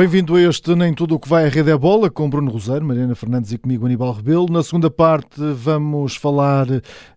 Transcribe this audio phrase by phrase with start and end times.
[0.00, 2.86] Bem-vindo a este Nem Tudo o que vai à Rede é Bola, com Bruno Rosário,
[2.86, 4.46] Mariana Fernandes e comigo Aníbal Rebelo.
[4.50, 6.66] Na segunda parte vamos falar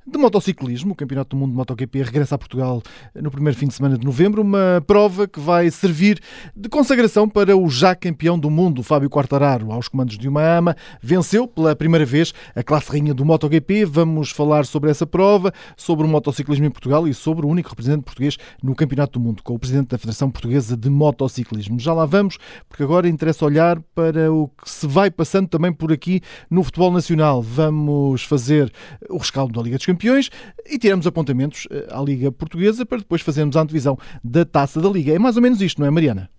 [0.05, 0.91] de motociclismo.
[0.91, 2.83] O Campeonato do Mundo de MotoGP regressa a Portugal
[3.15, 6.19] no primeiro fim de semana de novembro, uma prova que vai servir
[6.53, 10.75] de consagração para o já campeão do mundo, Fábio Quartararo, aos comandos de uma ama.
[11.01, 13.85] Venceu pela primeira vez a classe rainha do MotoGP.
[13.85, 18.03] Vamos falar sobre essa prova, sobre o motociclismo em Portugal e sobre o único representante
[18.03, 21.79] português no Campeonato do Mundo, com o Presidente da Federação Portuguesa de Motociclismo.
[21.79, 22.37] Já lá vamos,
[22.73, 26.91] porque agora interessa olhar para o que se vai passando também por aqui no futebol
[26.91, 27.39] nacional.
[27.39, 28.73] Vamos fazer
[29.11, 30.31] o rescaldo da Liga dos Campeões
[30.65, 34.89] e tiramos apontamentos eh, à Liga Portuguesa para depois fazermos a antevisão da Taça da
[34.89, 35.13] Liga.
[35.13, 36.31] É mais ou menos isto, não é, Mariana?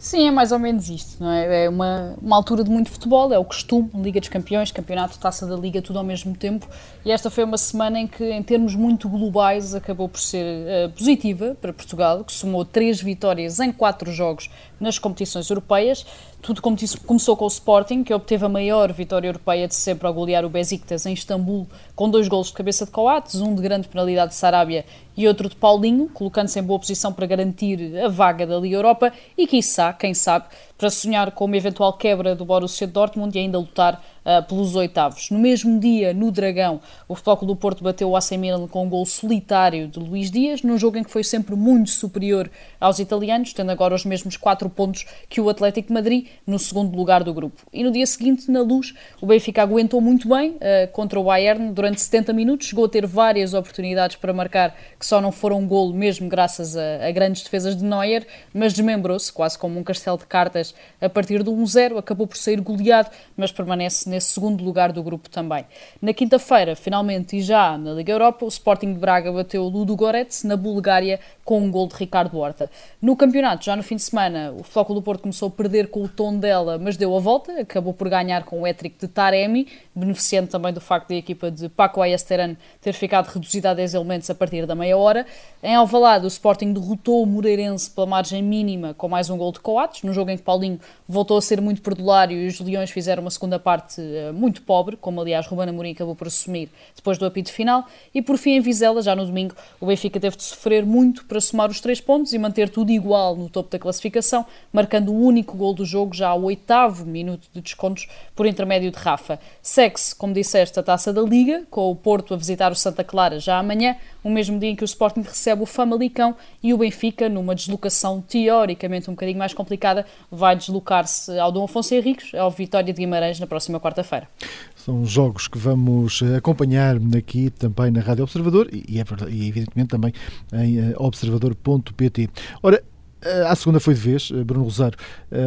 [0.00, 1.64] Sim, é mais ou menos isto, não é?
[1.64, 5.46] É uma, uma altura de muito futebol, é o costume, Liga dos Campeões, Campeonato, Taça
[5.46, 6.66] da Liga, tudo ao mesmo tempo.
[7.04, 10.46] E esta foi uma semana em que, em termos muito globais, acabou por ser
[10.86, 14.48] uh, positiva para Portugal, que somou três vitórias em quatro jogos
[14.80, 16.06] nas competições europeias.
[16.42, 20.42] Tudo começou com o Sporting, que obteve a maior vitória europeia de sempre ao golear
[20.42, 24.30] o Besiktas em Istambul, com dois golos de cabeça de Coates, um de grande penalidade
[24.30, 28.58] de Sarabia e outro de Paulinho, colocando-se em boa posição para garantir a vaga da
[28.58, 30.46] Liga Europa e, quiçá, quem sabe,
[30.78, 35.30] para sonhar com uma eventual quebra do Borussia Dortmund e ainda lutar uh, pelos oitavos.
[35.30, 38.88] No mesmo dia, no Dragão, o Futebol do Porto bateu o AC Milan com um
[38.88, 42.50] gol solitário de Luís Dias, num jogo em que foi sempre muito superior
[42.80, 47.24] aos italianos, tendo agora os mesmos quatro pontos que o Atlético Madrid, no segundo lugar
[47.24, 47.62] do grupo.
[47.72, 51.72] E no dia seguinte, na Luz, o Benfica aguentou muito bem uh, contra o Bayern
[51.72, 55.66] durante 70 minutos, chegou a ter várias oportunidades para marcar, que só não foram um
[55.66, 60.18] golo mesmo graças a, a grandes defesas de Neuer, mas desmembrou-se quase como um castelo
[60.18, 64.92] de cartas a partir do 1-0, acabou por sair goleado, mas permanece nesse segundo lugar
[64.92, 65.64] do grupo também.
[66.00, 69.96] Na quinta-feira, finalmente e já na Liga Europa, o Sporting de Braga bateu o Ludo
[69.96, 72.70] Goretz na Bulgária com um gol de Ricardo Horta.
[73.02, 76.04] No campeonato, já no fim de semana, o Flóculo do Porto começou a perder com
[76.04, 79.66] o tom dela, mas deu a volta, acabou por ganhar com o Étrico de Taremi,
[79.92, 84.30] beneficiando também do facto da equipa de Paco Ayesteran ter ficado reduzida a 10 elementos
[84.30, 85.26] a partir da meia hora.
[85.62, 89.60] Em Alvalade, o Sporting derrotou o Moreirense pela margem mínima com mais um gol de
[89.60, 90.78] Coates, num jogo em que Paulinho
[91.08, 94.96] voltou a ser muito perdulário e os Leões fizeram uma segunda parte uh, muito pobre,
[94.96, 97.86] como aliás Ruben Amorim acabou por assumir depois do apito final.
[98.14, 101.40] E por fim, em Vizela, já no domingo, o Benfica teve de sofrer muito para
[101.40, 105.56] somar os três pontos e manter tudo igual no topo da classificação, marcando o único
[105.56, 109.38] gol do jogo já ao oitavo minuto de descontos por intermédio de Rafa.
[109.62, 113.38] Segue-se, como disseste, a taça da Liga, com o Porto a visitar o Santa Clara
[113.38, 117.28] já amanhã, o mesmo dia em que o Sporting recebe o Famalicão e o Benfica,
[117.28, 122.92] numa deslocação teoricamente um bocadinho mais complicada, vai deslocar-se ao Dom Afonso Henriques, ao Vitória
[122.92, 124.28] de Guimarães, na próxima quarta-feira.
[124.76, 129.88] São jogos que vamos eh, acompanhar aqui também na Rádio Observador e, é e evidentemente
[129.88, 130.12] também
[130.52, 132.30] em eh, observador.pt.
[132.62, 132.82] Ora,
[133.22, 134.96] eh, à segunda foi de vez, Bruno Rosário,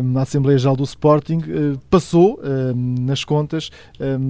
[0.04, 1.40] na Assembleia Geral do Sporting,
[1.90, 2.40] passou
[2.76, 3.72] nas contas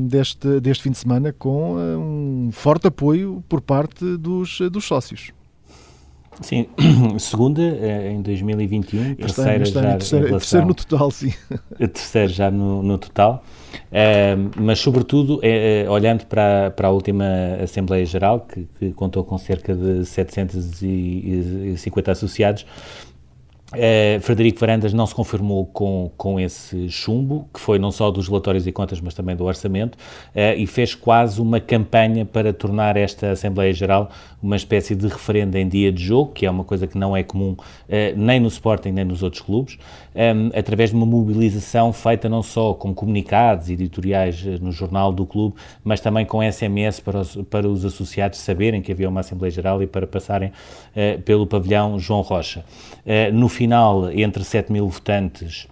[0.07, 5.33] deste, deste fim de semana com um forte apoio por parte dos, dos sócios.
[6.41, 6.67] Sim,
[7.19, 11.33] segunda em 2021, terceira já terceiro, terceiro no total, sim.
[11.77, 13.43] Terceiro já no, no total,
[13.75, 17.25] uh, mas sobretudo é, olhando para, para a última
[17.61, 22.65] Assembleia Geral, que, que contou com cerca de 750 associados,
[23.73, 28.27] Uh, Frederico Varandas não se conformou com, com esse chumbo, que foi não só dos
[28.27, 32.95] relatórios e contas, mas também do orçamento, uh, e fez quase uma campanha para tornar
[32.97, 36.85] esta Assembleia Geral uma espécie de referendo em dia de jogo, que é uma coisa
[36.85, 37.57] que não é comum uh,
[38.15, 39.77] nem no Sporting nem nos outros clubes,
[40.15, 45.55] um, através de uma mobilização feita não só com comunicados editoriais no jornal do clube,
[45.83, 49.81] mas também com SMS para os, para os associados saberem que havia uma Assembleia Geral
[49.81, 50.51] e para passarem
[51.25, 52.63] pelo pavilhão João Rocha.
[53.33, 55.67] no final, entre 7 mil votantes,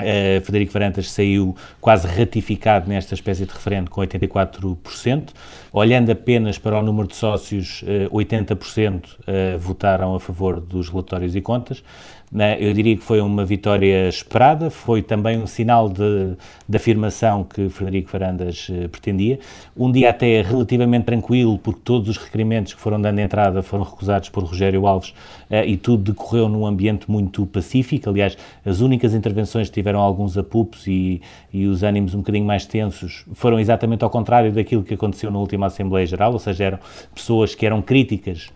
[0.00, 5.30] Uh, Frederico Varantas saiu quase ratificado nesta espécie de referendo com 84%.
[5.70, 11.36] Olhando apenas para o número de sócios, uh, 80% uh, votaram a favor dos relatórios
[11.36, 11.84] e contas.
[12.32, 16.34] Né, eu diria que foi uma vitória esperada, foi também um sinal de,
[16.66, 19.38] de afirmação que Frederico Varandas eh, pretendia.
[19.76, 24.30] Um dia até relativamente tranquilo, porque todos os requerimentos que foram dando entrada foram recusados
[24.30, 25.12] por Rogério Alves
[25.50, 28.08] eh, e tudo decorreu num ambiente muito pacífico.
[28.08, 31.20] Aliás, as únicas intervenções que tiveram alguns apupos e,
[31.52, 35.38] e os ânimos um bocadinho mais tensos foram exatamente ao contrário daquilo que aconteceu na
[35.38, 36.78] última Assembleia Geral, ou seja, eram
[37.14, 38.50] pessoas que eram críticas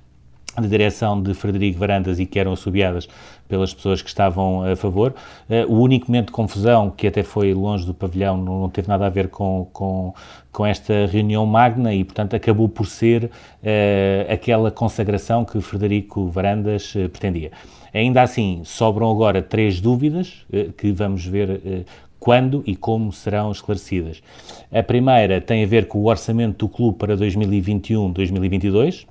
[0.60, 3.08] de direção de Frederico Varandas e que eram assobiadas
[3.48, 5.14] pelas pessoas que estavam a favor.
[5.48, 8.88] Uh, o único momento de confusão, que até foi longe do pavilhão, não, não teve
[8.88, 10.14] nada a ver com, com,
[10.52, 16.94] com, esta reunião magna e, portanto, acabou por ser uh, aquela consagração que Frederico Varandas
[16.94, 17.52] uh, pretendia.
[17.94, 20.44] Ainda assim, sobram agora três dúvidas
[20.76, 21.86] que vamos ver
[22.20, 24.22] quando e como serão esclarecidas.
[24.70, 29.06] A primeira tem a ver com o orçamento do clube para 2021-2022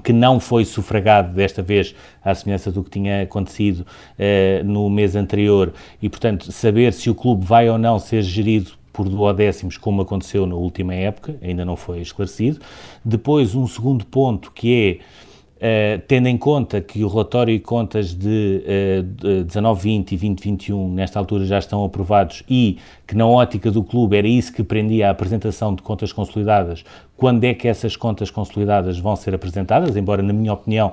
[0.00, 1.94] que não foi sufragado desta vez
[2.24, 7.14] à semelhança do que tinha acontecido uh, no mês anterior e, portanto, saber se o
[7.14, 11.76] clube vai ou não ser gerido por duodécimos, como aconteceu na última época, ainda não
[11.76, 12.60] foi esclarecido.
[13.04, 18.12] Depois, um segundo ponto que é Uh, tendo em conta que o relatório e contas
[18.12, 23.70] de, uh, de 1920 e 2021 nesta altura já estão aprovados e que na ótica
[23.70, 26.82] do clube era isso que prendia a apresentação de contas consolidadas,
[27.22, 30.92] quando é que essas contas consolidadas vão ser apresentadas, embora na minha opinião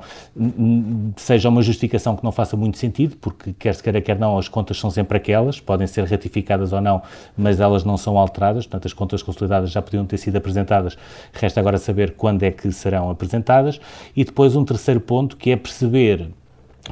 [1.16, 4.48] seja uma justificação que não faça muito sentido, porque quer se queira quer não, as
[4.48, 7.02] contas são sempre aquelas, podem ser ratificadas ou não,
[7.36, 10.96] mas elas não são alteradas, portanto as contas consolidadas já podiam ter sido apresentadas,
[11.34, 13.82] resta agora saber quando é que serão apresentadas,
[14.16, 16.30] e depois um terceiro ponto que é perceber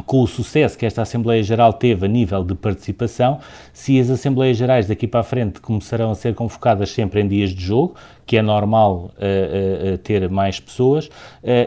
[0.05, 3.39] com o sucesso que esta Assembleia Geral teve a nível de participação,
[3.73, 7.51] se as Assembleias Gerais daqui para a frente começarão a ser convocadas sempre em dias
[7.51, 7.95] de jogo,
[8.27, 11.09] que é normal uh, uh, ter mais pessoas,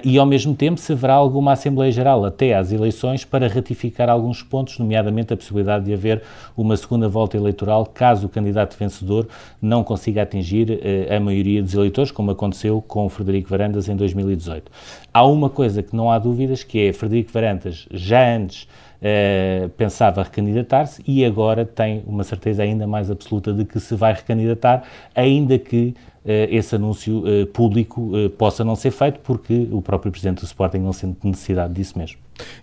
[0.05, 4.43] e ao mesmo tempo se haverá alguma Assembleia Geral até às eleições para ratificar alguns
[4.43, 6.23] pontos, nomeadamente a possibilidade de haver
[6.55, 9.27] uma segunda volta eleitoral caso o candidato vencedor
[9.61, 10.81] não consiga atingir
[11.11, 14.71] a maioria dos eleitores, como aconteceu com Frederico Varandas em 2018.
[15.15, 18.69] Há uma coisa que não há dúvidas, que é Frederico Varandas, já antes
[19.01, 24.13] Uh, pensava recandidatar-se e agora tem uma certeza ainda mais absoluta de que se vai
[24.13, 24.83] recandidatar,
[25.15, 30.41] ainda que uh, esse anúncio uh, público possa não ser feito, porque o próprio Presidente
[30.41, 32.19] do Sporting não sente necessidade disso mesmo.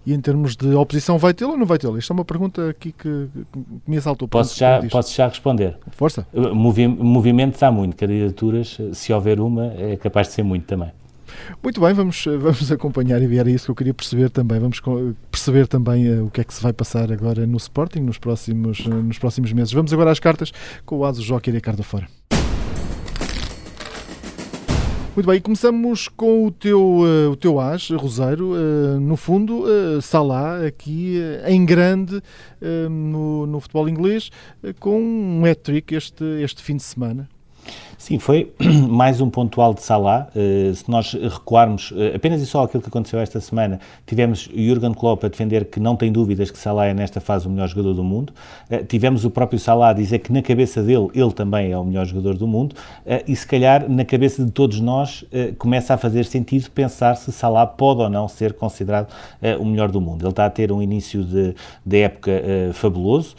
[0.05, 1.97] E em termos de oposição, vai tê-lo ou não vai tê-lo?
[1.97, 4.27] Isto é uma pergunta aqui que, que me assaltou.
[4.27, 5.75] Posso já, posso já responder?
[5.89, 6.27] Força.
[6.53, 10.91] Movi movimentos há muito, candidaturas, se houver uma, é capaz de ser muito também.
[11.61, 14.59] Muito bem, vamos, vamos acompanhar e era isso que eu queria perceber também.
[14.59, 14.81] Vamos
[15.31, 18.79] perceber também uh, o que é que se vai passar agora no Sporting nos próximos,
[18.79, 19.73] uh, nos próximos meses.
[19.73, 20.51] Vamos agora às cartas
[20.85, 22.07] com o Aso Joque e Ricardo Fora.
[25.17, 28.51] Muito bem, começamos com o teu, uh, o teu as, Roseiro.
[28.51, 31.15] Uh, no fundo, uh, Salah aqui
[31.47, 32.21] em grande
[32.87, 34.29] no, no futebol inglês,
[34.79, 37.27] com um hat-trick este, este fim de semana.
[37.97, 38.53] Sim, foi
[38.87, 40.29] mais um pontual de Salah.
[40.35, 44.93] Uh, se nós recuarmos uh, apenas e só aquilo que aconteceu esta semana, tivemos Jurgen
[44.93, 47.95] Klopp a defender que não tem dúvidas que Salah é nesta fase o melhor jogador
[47.95, 48.33] do mundo.
[48.69, 51.83] Uh, tivemos o próprio Salah a dizer que na cabeça dele ele também é o
[51.83, 52.75] melhor jogador do mundo.
[53.27, 55.25] e se calhar na cabeça de todos nós
[55.57, 59.11] começa a fazer sentido pensar se Salah pode ou não ser considerado
[59.59, 60.23] o melhor do mundo.
[60.23, 61.55] Ele está a ter um início de,
[61.85, 62.31] de época
[62.73, 63.35] fabuloso.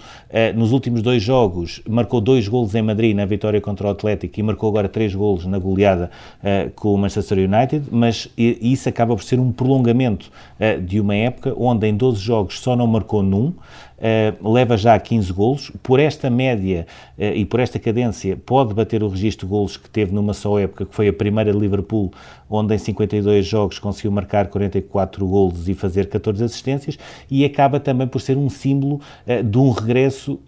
[0.54, 4.47] nos últimos dois jogos marcou dois golos em Madrid na vitória contra o Atlético e
[4.48, 6.10] marcou agora três golos na goleada
[6.40, 11.14] uh, com o Manchester United, mas isso acaba por ser um prolongamento uh, de uma
[11.14, 13.52] época onde em 12 jogos só não marcou num,
[13.98, 15.72] uh, leva já a 15 golos.
[15.82, 16.86] Por esta média
[17.18, 20.58] uh, e por esta cadência, pode bater o registro de golos que teve numa só
[20.58, 22.12] época, que foi a primeira de Liverpool,
[22.48, 26.98] onde em 52 jogos conseguiu marcar 44 golos e fazer 14 assistências,
[27.30, 30.38] e acaba também por ser um símbolo uh, de um regresso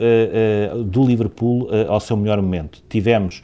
[0.86, 2.82] do Liverpool ao seu melhor momento.
[2.88, 3.42] Tivemos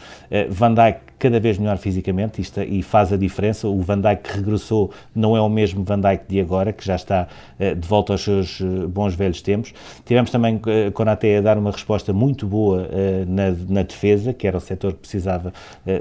[0.50, 3.68] Van Dijk cada vez melhor fisicamente isto, e faz a diferença.
[3.68, 6.96] O Van Dijk que regressou não é o mesmo Van Dijk de agora, que já
[6.96, 7.26] está
[7.58, 9.72] uh, de volta aos seus uh, bons velhos tempos.
[10.04, 12.88] Tivemos também uh, Konaté a dar uma resposta muito boa
[13.26, 15.52] na, na, defesa, que era o setor que precisava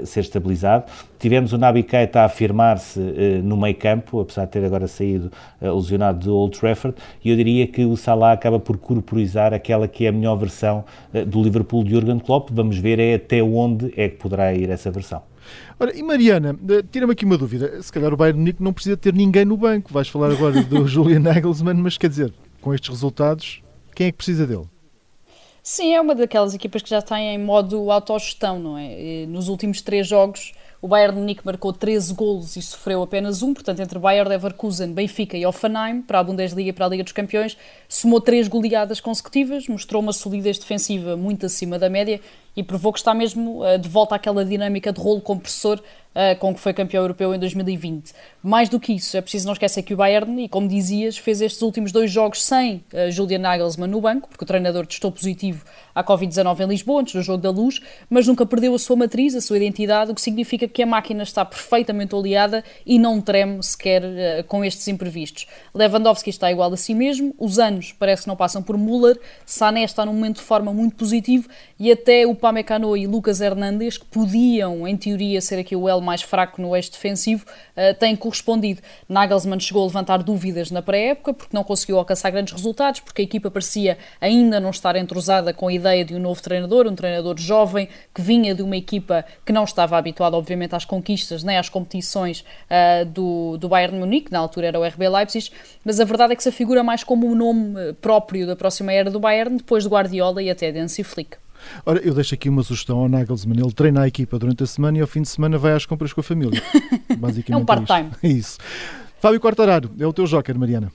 [0.04, 0.84] ser estabilizado.
[1.18, 2.98] Tivemos o Naby Keita a afirmar-se
[3.42, 5.30] no meio campo, apesar de ter agora saído
[5.60, 10.06] lesionado do Old Trafford, e eu diria que o Salah acaba por corporizar aquela que
[10.06, 10.84] é a melhor versão
[11.26, 12.50] do Liverpool de Jurgen Klopp.
[12.52, 15.05] Vamos ver é até onde é que poderá ir essa versão.
[15.78, 17.82] Ora, e Mariana, eh, tira-me aqui uma dúvida.
[17.82, 19.92] Se calhar o Bayern Munique não precisa ter ninguém no banco.
[19.92, 23.62] Vais falar agora do Julian Nagelsmann, mas quer dizer, com estes resultados,
[23.94, 24.64] quem é que precisa dele?
[25.62, 29.26] Sim, é uma daquelas equipas que já está em modo autogestão, não é?
[29.26, 30.52] Nos últimos três jogos
[30.86, 34.92] o Bayern de Munique marcou 13 golos e sofreu apenas um, portanto, entre Bayern, Leverkusen,
[34.92, 39.00] Benfica e Offenheim, para a Bundesliga e para a Liga dos Campeões, somou três goleadas
[39.00, 42.20] consecutivas, mostrou uma solidez defensiva muito acima da média
[42.56, 45.82] e provou que está mesmo uh, de volta àquela dinâmica de rolo compressor
[46.16, 48.12] uh, com que foi campeão europeu em 2020.
[48.42, 51.40] Mais do que isso, é preciso não esquecer que o Bayern, e como dizias, fez
[51.40, 55.64] estes últimos dois jogos sem uh, Julian Nagelsmann no banco, porque o treinador testou positivo
[55.94, 59.34] à Covid-19 em Lisboa, antes do jogo da luz, mas nunca perdeu a sua matriz,
[59.34, 63.62] a sua identidade, o que significa que a máquina está perfeitamente oleada e não treme
[63.62, 65.46] sequer uh, com estes imprevistos.
[65.74, 69.84] Lewandowski está igual a si mesmo, os anos parece que não passam por Müller, Sané
[69.84, 74.06] está num momento de forma muito positivo e até o Pamecano e Lucas Hernandes, que
[74.06, 78.80] podiam, em teoria, ser aqui o L mais fraco no eixo defensivo, uh, têm correspondido.
[79.08, 83.24] Nagelsmann chegou a levantar dúvidas na pré-época, porque não conseguiu alcançar grandes resultados, porque a
[83.24, 87.38] equipa parecia ainda não estar entrosada com a ideia de um novo treinador, um treinador
[87.38, 91.68] jovem, que vinha de uma equipa que não estava habituada, obviamente, às conquistas nem às
[91.68, 95.50] competições uh, do, do Bayern Munique, na altura era o RB Leipzig,
[95.84, 98.92] mas a verdade é que se afigura mais como o nome eh, próprio da próxima
[98.92, 101.36] era do Bayern, depois de Guardiola e até de Hansi Flick.
[101.84, 103.60] Ora, eu deixo aqui uma sugestão ao Nagelsmann.
[103.60, 106.12] Ele treina a equipa durante a semana e ao fim de semana vai às compras
[106.12, 106.62] com a família.
[107.18, 108.10] Basicamente é um part-time.
[108.22, 108.58] É, é isso.
[109.20, 110.92] Fábio Quartararo, é o teu joker, Mariana.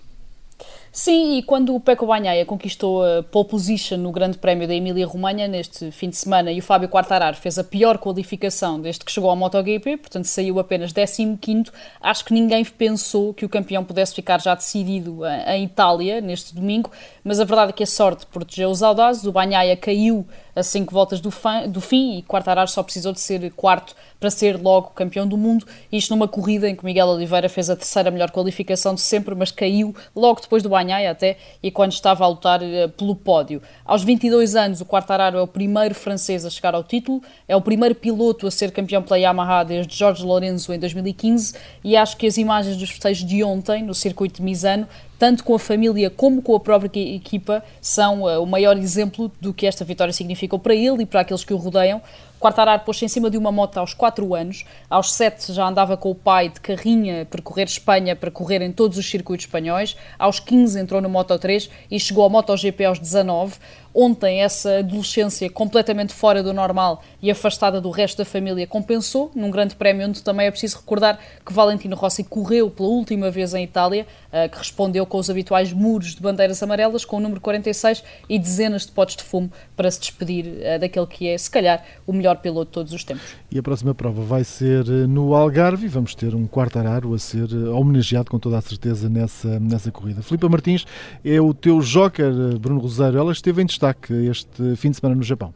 [0.93, 5.47] Sim, e quando o Peco Banhaia conquistou a pole position no Grande Prémio da Emília-Romanha
[5.47, 9.29] neste fim de semana e o Fábio Quartararo fez a pior qualificação desde que chegou
[9.29, 11.71] ao MotoGP, portanto saiu apenas 15º,
[12.01, 16.91] acho que ninguém pensou que o campeão pudesse ficar já decidido em Itália neste domingo,
[17.23, 20.93] mas a verdade é que a sorte protegeu os audazes, o Banhaia caiu a cinco
[20.93, 24.89] voltas do, fã, do fim e Quartararo só precisou de ser quarto para ser logo
[24.89, 28.93] campeão do mundo, isto numa corrida em que Miguel Oliveira fez a terceira melhor qualificação
[28.93, 32.89] de sempre, mas caiu logo depois do Banhaia Até, e quando estava a lutar uh,
[32.89, 33.61] pelo pódio.
[33.85, 37.61] Aos 22 anos, o Quartararo é o primeiro francês a chegar ao título, é o
[37.61, 42.25] primeiro piloto a ser campeão pela Yamaha desde Jorge Lorenzo em 2015, e acho que
[42.25, 44.87] as imagens dos festejos de ontem, no circuito de Misano,
[45.19, 49.53] tanto com a família como com a própria equipa, são uh, o maior exemplo do
[49.53, 52.01] que esta vitória significou para ele e para aqueles que o rodeiam.
[52.41, 56.09] Quartararo pôs-se em cima de uma moto aos 4 anos, aos 7 já andava com
[56.09, 60.39] o pai de carrinha para correr Espanha, para correr em todos os circuitos espanhóis, aos
[60.39, 63.53] 15 entrou no Moto 3 e chegou ao MotoGP aos 19.
[63.93, 69.51] Ontem, essa adolescência completamente fora do normal e afastada do resto da família compensou, num
[69.51, 73.63] grande prémio onde também é preciso recordar que Valentino Rossi correu pela última vez em
[73.63, 78.03] Itália, eh, que respondeu com os habituais muros de bandeiras amarelas, com o número 46
[78.29, 81.83] e dezenas de potes de fumo para se despedir eh, daquele que é, se calhar,
[82.07, 83.35] o melhor piloto de todos os tempos.
[83.51, 87.19] E a próxima prova vai ser eh, no Algarve e vamos ter um quartararo a
[87.19, 90.21] ser homenageado com toda a certeza nessa, nessa corrida.
[90.21, 90.85] Filipe Martins
[91.25, 93.19] é o teu joker, Bruno Rosário.
[93.19, 93.65] Ela esteve em
[94.29, 95.53] este fim de semana no Japão.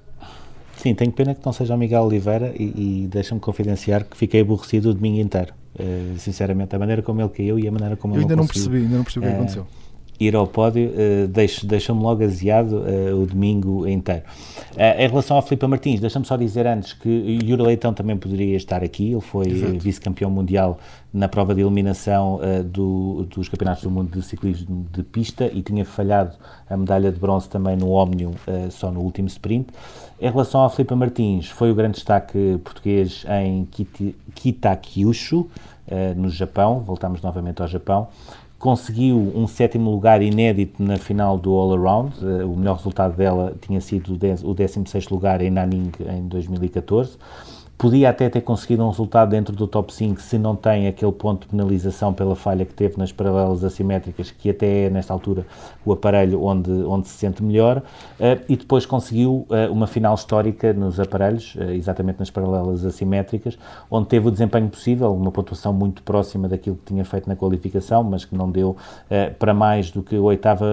[0.77, 4.41] Sim, tenho pena que não seja o Miguel Oliveira e, e deixa-me confidenciar que fiquei
[4.41, 5.53] aborrecido o domingo inteiro.
[5.77, 8.47] Uh, sinceramente, a maneira como ele caiu e a maneira como Eu ele ainda não
[8.47, 9.67] percebi, ainda não percebi o que uh, aconteceu
[10.19, 14.23] ir ao pódio uh, deixou-me logo aziado uh, o domingo inteiro.
[14.73, 17.09] Uh, em relação ao Filipe Martins, deixa-me só dizer antes que
[17.43, 19.47] Yuri Leitão também poderia estar aqui, ele foi
[19.79, 20.79] vice-campeão mundial
[21.13, 25.85] na prova de eliminação do, dos Campeonatos do Mundo de Ciclismo de Pista e tinha
[25.85, 26.35] falhado
[26.69, 28.33] a medalha de bronze também no Omnium,
[28.69, 29.69] só no último sprint.
[30.19, 33.65] Em relação ao Filipe Martins, foi o grande destaque português em
[34.35, 35.47] Kitakyushu,
[36.17, 38.09] no Japão, voltamos novamente ao Japão,
[38.65, 42.15] conseguiu um sétimo lugar inédito na final do All Around.
[42.19, 47.15] Uh, o melhor resultado dela tinha sido o 16 lugar em Nanning em 2014.
[47.77, 51.41] Podia até ter conseguido um resultado dentro do top 5 se não tem aquele ponto
[51.41, 55.45] de penalização pela falha que teve nas paralelas assimétricas, que até é, nesta altura,
[55.85, 57.79] o aparelho onde, onde se sente melhor.
[58.17, 63.57] Uh, e depois conseguiu uh, uma final histórica nos aparelhos, uh, exatamente nas paralelas assimétricas,
[63.91, 68.03] onde teve o desempenho possível, uma pontuação muito próxima daquilo que tinha feito na qualificação,
[68.03, 68.77] mas que não deu
[69.37, 70.65] para mais do que a oitava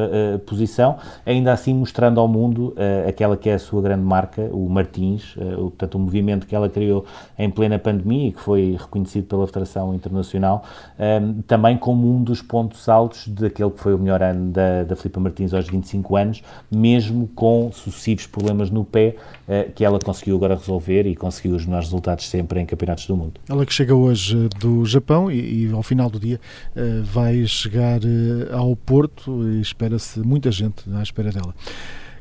[0.46, 2.74] posição, ainda assim mostrando ao mundo
[3.06, 6.68] aquela que é a sua grande marca, o Martins, o, portanto, o movimento que ela
[6.68, 6.91] criou
[7.38, 10.64] em plena pandemia e que foi reconhecido pela Federação Internacional,
[10.98, 14.84] um, ehm, também como um dos pontos altos daquele que foi o melhor ano da,
[14.84, 19.16] da Filipa Martins aos 25 anos, mesmo com sucessivos problemas no pé,
[19.48, 23.16] uh, que ela conseguiu agora resolver e conseguiu os melhores resultados sempre em campeonatos do
[23.16, 23.40] mundo.
[23.48, 26.40] Ela que chega hoje do Japão e, e ao final do dia
[26.76, 31.54] uh, vai chegar uh, ao Porto e espera-se muita gente à espera dela.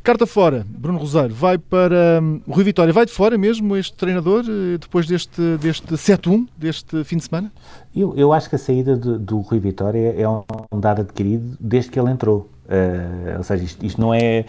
[0.03, 3.93] Carta fora, Bruno Rosário, vai para um, o Rui Vitória, vai de fora mesmo este
[3.93, 7.51] treinador, eh, depois deste, deste 7-1, deste fim de semana?
[7.95, 10.41] Eu, eu acho que a saída de, do Rui Vitória é um,
[10.71, 12.49] um dado adquirido desde que ele entrou.
[12.71, 14.45] Uh, ou seja, isto, isto, não, é,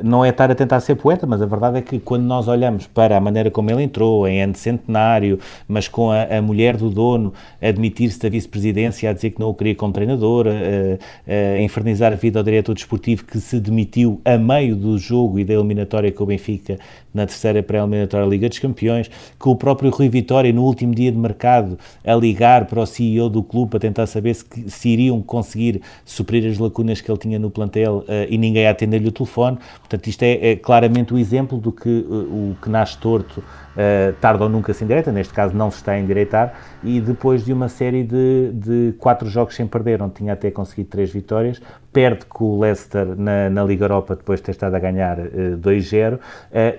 [0.00, 2.86] não é estar a tentar ser poeta, mas a verdade é que quando nós olhamos
[2.86, 6.88] para a maneira como ele entrou, em ano centenário, mas com a, a mulher do
[6.88, 12.12] dono admitir-se da vice-presidência, a dizer que não o queria como treinador, a, a infernizar
[12.12, 16.12] a vida ao diretor desportivo que se demitiu a meio do jogo e da eliminatória
[16.12, 16.78] com o Benfica
[17.12, 21.18] na terceira pré-eliminatória Liga dos Campeões, com o próprio Rui Vitória no último dia de
[21.18, 25.80] mercado a ligar para o CEO do clube para tentar saber se, se iriam conseguir
[26.04, 29.58] suprir as lacunas que ele tinha no plantel uh, e ninguém a atender-lhe o telefone.
[29.80, 33.42] Portanto, isto é, é claramente o exemplo do que uh, o que nasce torto
[33.76, 37.44] uh, tarde ou nunca se endireita, neste caso não se está a endireitar, e depois
[37.44, 41.60] de uma série de, de quatro jogos sem perder, onde tinha até conseguido três vitórias,
[41.94, 45.56] perde com o Leicester na, na Liga Europa depois de ter estado a ganhar uh,
[45.56, 46.20] 2-0 uh,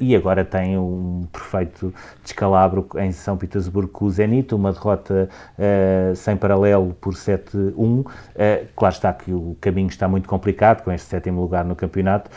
[0.01, 6.15] e agora tem um perfeito descalabro em São Petersburgo com o Zenit, uma derrota uh,
[6.15, 7.71] sem paralelo por 7-1.
[7.77, 8.05] Uh,
[8.75, 12.29] claro está que o caminho está muito complicado com este sétimo lugar no campeonato.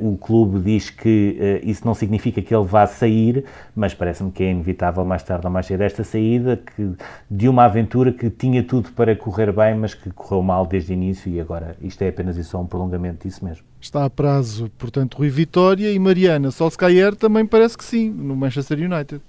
[0.00, 3.44] o clube diz que isso não significa que ele vá sair,
[3.76, 6.90] mas parece-me que é inevitável mais tarde ou mais cedo esta saída que,
[7.30, 10.94] de uma aventura que tinha tudo para correr bem, mas que correu mal desde o
[10.94, 13.62] início e agora isto é apenas e só um prolongamento disso mesmo.
[13.80, 18.76] Está a prazo, portanto, Rui Vitória e Mariana Solskjaer também parece que sim, no Manchester
[18.76, 19.22] United.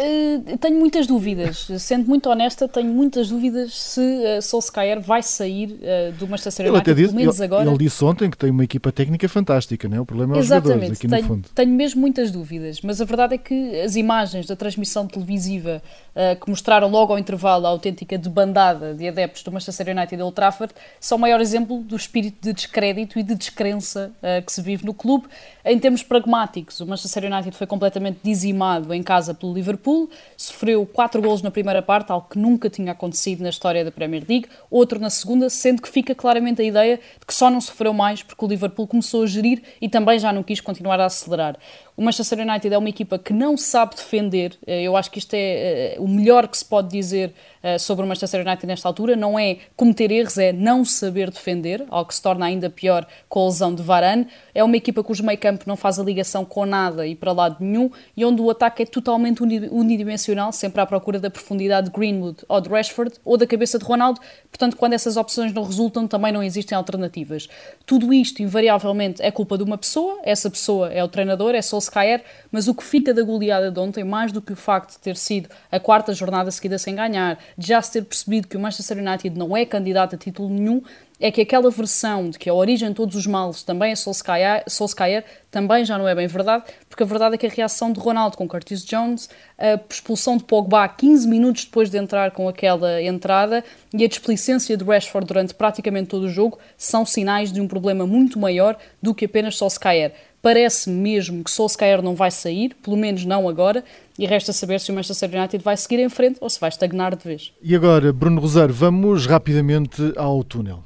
[0.00, 5.72] Uh, tenho muitas dúvidas, sendo muito honesta, tenho muitas dúvidas se uh, Solskjaer vai sair
[5.72, 7.68] uh, do Manchester United, ele até disse, pelo menos ele, agora.
[7.68, 10.00] Ele disse ontem que tem uma equipa técnica fantástica, não é?
[10.00, 11.48] O problema é os Exatamente, jogadores aqui tenho, no fundo.
[11.54, 15.82] Tenho mesmo muitas dúvidas, mas a verdade é que as imagens da transmissão televisiva
[16.14, 20.22] uh, que mostraram logo ao intervalo a autêntica debandada de adeptos do Manchester United e
[20.22, 24.12] Old Trafford são o maior exemplo do espírito de descrédito e de descrença
[24.46, 25.26] que se vive no clube.
[25.64, 30.86] Em termos pragmáticos, o Manchester United foi completamente dizimado em casa pelo Liverpool Liverpool, sofreu
[30.86, 34.46] 4 golos na primeira parte, algo que nunca tinha acontecido na história da Premier League,
[34.70, 38.22] outro na segunda, sendo que fica claramente a ideia de que só não sofreu mais
[38.22, 41.56] porque o Liverpool começou a gerir e também já não quis continuar a acelerar.
[42.00, 44.58] O Manchester United é uma equipa que não sabe defender.
[44.66, 48.06] Eh, eu acho que isto é eh, o melhor que se pode dizer eh, sobre
[48.06, 49.14] o Manchester United nesta altura.
[49.14, 53.42] Não é cometer erros, é não saber defender, algo que se torna ainda pior com
[53.42, 54.26] a lesão de Varane.
[54.54, 57.58] É uma equipa cujo meio campo não faz a ligação com nada e para lado
[57.60, 62.38] nenhum e onde o ataque é totalmente unidimensional, sempre à procura da profundidade de Greenwood
[62.48, 64.22] ou de Rashford ou da cabeça de Ronaldo.
[64.50, 67.46] Portanto, quando essas opções não resultam, também não existem alternativas.
[67.84, 70.18] Tudo isto, invariavelmente, é culpa de uma pessoa.
[70.22, 73.78] Essa pessoa é o treinador, é Solskjaer Solskjaer, mas o que fica da goleada de
[73.78, 77.38] ontem, mais do que o facto de ter sido a quarta jornada seguida sem ganhar,
[77.58, 80.82] de já se ter percebido que o Manchester United não é candidato a título nenhum,
[81.20, 84.64] é que aquela versão de que a origem de todos os males também é Solskjaer,
[84.66, 88.00] Solskjaer também já não é bem verdade, porque a verdade é que a reação de
[88.00, 93.02] Ronaldo com Curtis Jones, a expulsão de Pogba 15 minutos depois de entrar com aquela
[93.02, 97.68] entrada e a displicência de Rashford durante praticamente todo o jogo são sinais de um
[97.68, 100.12] problema muito maior do que apenas Solskjaer.
[100.42, 103.84] Parece mesmo que Solskjaer não vai sair, pelo menos não agora,
[104.18, 107.14] e resta saber se o Manchester United vai seguir em frente ou se vai estagnar
[107.14, 107.52] de vez.
[107.62, 110.82] E agora, Bruno Rosário, vamos rapidamente ao túnel.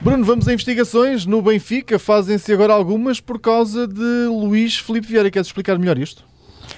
[0.00, 1.96] Bruno, vamos a investigações no Benfica.
[1.98, 5.30] Fazem-se agora algumas por causa de Luís Felipe Vieira.
[5.30, 6.33] Queres explicar melhor isto?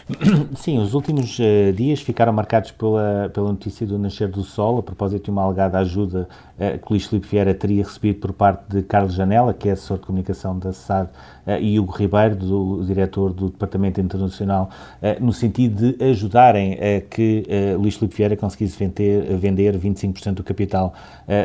[0.55, 4.83] Sim, os últimos uh, dias ficaram marcados pela, pela notícia do nascer do sol, a
[4.83, 8.83] propósito de uma alegada ajuda uh, que Luís Filipe Vieira teria recebido por parte de
[8.83, 11.09] Carlos Janela, que é assessor de comunicação da SAD,
[11.45, 14.71] uh, e Hugo Ribeiro, do, diretor do Departamento Internacional,
[15.21, 17.45] no sentido de ajudarem a que
[17.79, 20.92] Luís Filipe Vieira conseguisse vender, vender 25% do capital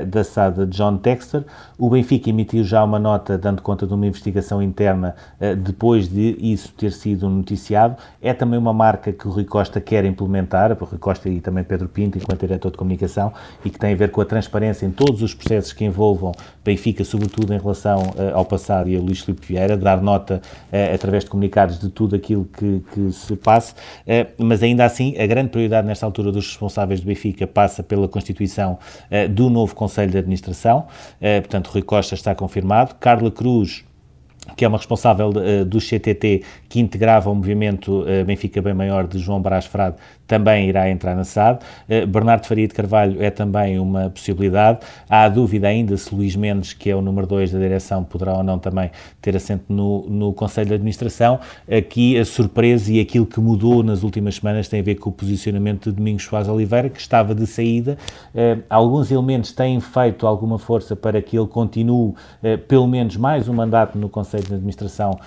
[0.07, 1.43] da SAD a John Texter.
[1.77, 5.15] O Benfica emitiu já uma nota dando conta de uma investigação interna
[5.63, 7.95] depois de isso ter sido noticiado.
[8.21, 11.63] É também uma marca que o Rui Costa quer implementar, o Rui Costa e também
[11.63, 13.31] Pedro Pinto, enquanto diretor de comunicação,
[13.63, 16.31] e que tem a ver com a transparência em todos os processos que envolvam
[16.63, 20.95] Benfica, sobretudo em relação uh, ao passado e a Luís Filipe Vieira, dar nota uh,
[20.95, 25.25] através de comunicados de tudo aquilo que, que se passe, uh, mas ainda assim a
[25.25, 28.77] grande prioridade nesta altura dos responsáveis do Benfica passa pela constituição
[29.31, 30.87] do novo Conselho de Administração,
[31.19, 33.83] portanto Rui Costa está confirmado, Carla Cruz
[34.55, 39.07] que é uma responsável uh, do CTT que integrava o movimento uh, Benfica Bem Maior
[39.07, 39.97] de João Brás Frade,
[40.31, 41.59] também irá entrar na SAD.
[42.07, 44.79] Bernardo Faria de Carvalho é também uma possibilidade.
[45.09, 48.43] Há dúvida ainda se Luís Mendes, que é o número 2 da direção, poderá ou
[48.43, 48.89] não também
[49.21, 51.37] ter assento no, no Conselho de Administração.
[51.69, 55.13] Aqui a surpresa e aquilo que mudou nas últimas semanas tem a ver com o
[55.13, 57.97] posicionamento de Domingos Soares Oliveira, que estava de saída.
[58.69, 62.13] alguns elementos têm feito alguma força para que ele continue
[62.69, 65.19] pelo menos mais um mandato no Conselho de Administração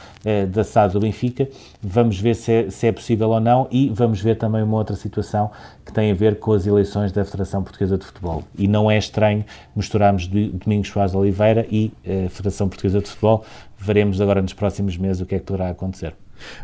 [0.51, 1.47] da SAD do Benfica.
[1.83, 4.94] Vamos ver se é, se é possível ou não e vamos ver também uma outra
[4.97, 5.51] situação
[5.85, 8.45] que tem a ver com as eleições da Federação Portuguesa de Futebol.
[8.57, 13.45] E não é estranho misturarmos Domingos Soares Oliveira e a eh, Federação Portuguesa de Futebol.
[13.79, 16.15] Veremos agora nos próximos meses o que é que poderá acontecer.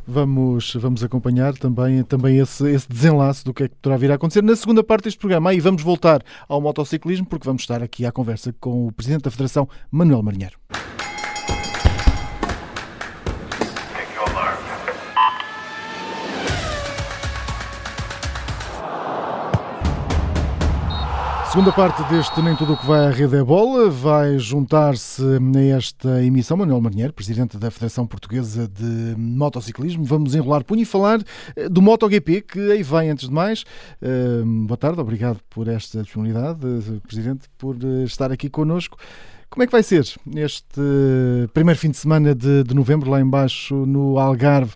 [0.06, 4.14] Vamos, vamos acompanhar também, também esse, esse desenlace do que é que poderá vir a
[4.14, 5.50] acontecer na segunda parte deste programa.
[5.50, 9.30] Aí vamos voltar ao motociclismo, porque vamos estar aqui à conversa com o Presidente da
[9.30, 10.58] Federação, Manuel Marinheiro.
[21.50, 26.22] Segunda parte deste Nem Tudo o que vai à rede é bola vai juntar-se nesta
[26.22, 30.04] emissão Manuel Marinheiro, Presidente da Federação Portuguesa de Motociclismo.
[30.04, 31.20] Vamos enrolar punho e falar
[31.56, 33.64] eh, do MotoGP, que aí vem antes de mais.
[34.00, 38.96] Uh, boa tarde, obrigado por esta disponibilidade, uh, Presidente, por uh, estar aqui connosco.
[39.50, 40.80] Como é que vai ser este
[41.52, 44.74] primeiro fim de semana de, de novembro, lá embaixo no Algarve?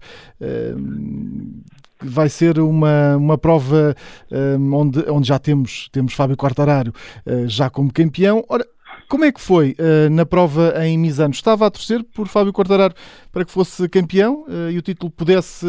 [2.04, 3.94] Vai ser uma, uma prova
[4.30, 6.92] um, onde, onde já temos, temos Fábio Quartararo
[7.26, 8.44] uh, já como campeão.
[8.48, 8.64] Ora,
[9.08, 11.32] como é que foi uh, na prova em Misano?
[11.32, 12.94] Estava a torcer por Fábio Quartararo
[13.32, 15.66] para que fosse campeão uh, e o título pudesse,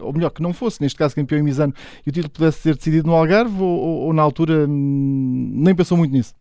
[0.00, 1.72] ou melhor, que não fosse, neste caso campeão em Misano,
[2.06, 5.74] e o título pudesse ser decidido no Algarve ou, ou, ou na altura hum, nem
[5.74, 6.34] pensou muito nisso?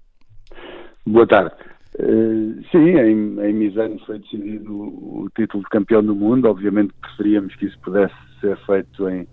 [1.06, 1.54] Boa tarde.
[2.00, 6.48] Uh, sim, em, em Misano foi decidido o, título de campeão do mundo.
[6.48, 9.26] Obviamente preferíamos que isso pudesse ser feito em,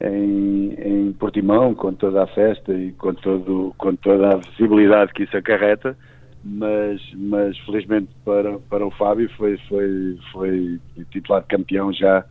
[0.00, 5.24] em, em Portimão, com toda a festa e com, todo, com toda a visibilidade que
[5.24, 5.96] isso acarreta,
[6.42, 10.80] mas, mas felizmente para, para o Fábio foi, foi, foi
[11.10, 12.24] titular campeão já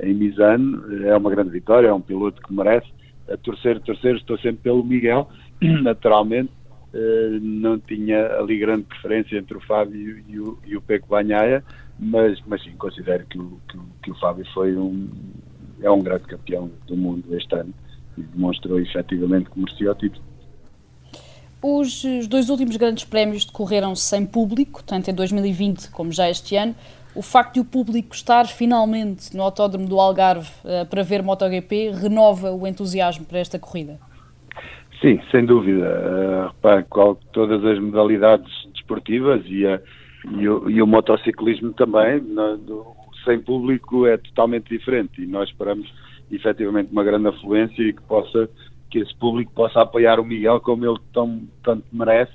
[0.00, 2.88] em Misano, é uma grande vitória, é um piloto que merece.
[3.30, 5.28] A torcer, torcer, estou sempre pelo Miguel,
[5.60, 6.50] naturalmente,
[6.92, 11.62] eh, não tinha ali grande preferência entre o Fábio e o, e o Peco Banhaia,
[11.98, 15.08] mas, mas sim, considero que o, que, que o Fábio foi um,
[15.82, 17.72] é um grande campeão do mundo este ano
[18.16, 20.24] e demonstrou efetivamente que merecia o título.
[21.62, 26.74] Os, dois últimos grandes prémios decorreram sem público, tanto em 2020 como já este ano.
[27.14, 31.90] O facto de o público estar finalmente no Autódromo do Algarve uh, para ver MotoGP
[31.90, 34.00] renova o entusiasmo para esta corrida?
[35.00, 35.84] Sim, sem dúvida.
[35.84, 39.80] Uh, repare, qual, todas as modalidades desportivas e, a,
[40.38, 42.86] e, o, e o motociclismo também, no, do,
[43.24, 45.22] sem público é totalmente diferente.
[45.22, 45.92] E nós esperamos
[46.30, 48.48] efetivamente uma grande afluência e que possa
[48.92, 52.32] que esse público possa apoiar o Miguel como ele tão, tanto merece,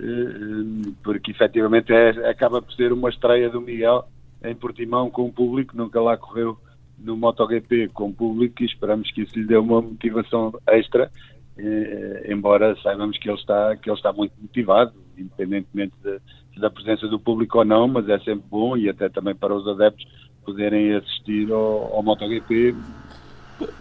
[0.00, 4.08] eh, porque efetivamente é, acaba por ser uma estreia do Miguel
[4.42, 6.56] em Portimão com o público, nunca lá correu
[6.98, 11.10] no MotoGP com o público e esperamos que isso lhe dê uma motivação extra,
[11.58, 16.20] eh, embora saibamos que ele está, que ele está muito motivado, independentemente de,
[16.58, 19.68] da presença do público ou não, mas é sempre bom e até também para os
[19.68, 20.06] adeptos
[20.48, 22.74] poderem assistir ao, ao MotoGP.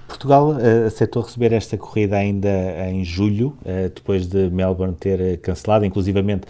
[0.07, 2.49] Portugal uh, aceitou receber esta corrida ainda
[2.89, 6.47] em julho, uh, depois de Melbourne ter uh, cancelado, inclusivamente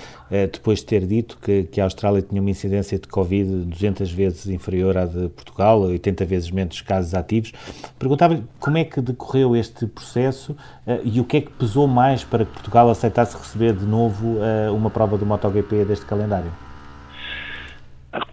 [0.51, 4.47] depois de ter dito que, que, a Austrália tinha uma incidência de Covid 200 vezes
[4.47, 7.53] inferior à de Portugal, 80 vezes menos casos ativos.
[7.97, 10.53] Perguntava-lhe como é que decorreu este processo
[11.01, 14.35] e o que é que pesou mais para que Portugal aceitasse receber de novo
[14.75, 16.51] uma prova do MotoGP deste calendário?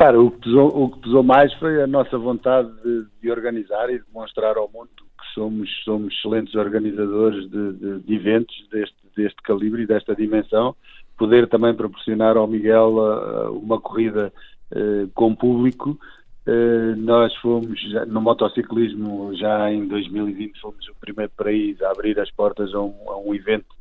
[0.04, 3.88] Repara, o que, pesou, o que pesou mais foi a nossa vontade de, de organizar
[3.88, 8.96] e de mostrar ao mundo que somos, somos excelentes organizadores de, de, de eventos deste,
[9.16, 10.76] deste calibre e desta dimensão.
[11.16, 14.30] Poder também proporcionar ao Miguel uh, uma corrida
[14.72, 15.98] uh, com público.
[16.46, 22.30] Uh, nós fomos, no motociclismo, já em 2020, fomos o primeiro país a abrir as
[22.30, 23.74] portas a um, a um evento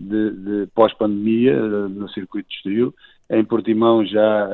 [0.00, 2.94] de, de pós-pandemia no circuito de Estoril
[3.30, 4.48] em Portimão já,